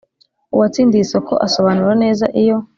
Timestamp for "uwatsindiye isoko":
0.55-1.33